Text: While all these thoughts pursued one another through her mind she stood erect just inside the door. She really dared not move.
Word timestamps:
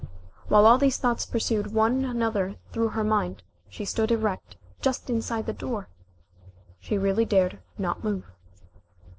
While 0.47 0.65
all 0.65 0.79
these 0.79 0.97
thoughts 0.97 1.27
pursued 1.27 1.75
one 1.75 2.03
another 2.05 2.55
through 2.71 2.87
her 2.87 3.03
mind 3.03 3.43
she 3.69 3.85
stood 3.85 4.09
erect 4.09 4.57
just 4.81 5.11
inside 5.11 5.45
the 5.45 5.53
door. 5.53 5.89
She 6.79 6.97
really 6.97 7.23
dared 7.25 7.59
not 7.77 8.03
move. 8.03 8.25